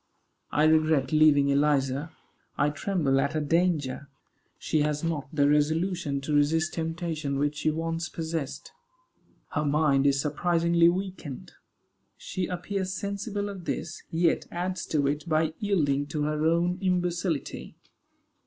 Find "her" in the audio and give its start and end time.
3.33-3.39, 9.51-9.63, 16.23-16.47